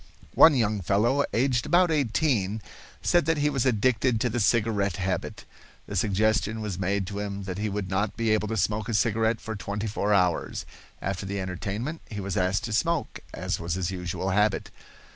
[0.33, 2.63] One young fellow, aged about eighteen,
[3.03, 5.45] said that he was addicted to the cigarette habit.
[5.85, 8.95] The suggestion was made to him that he would not be able to smoke a
[8.95, 10.65] cigarette for twenty four hours.
[11.03, 14.71] After the entertainment he was asked to smoke, as was his usual habit.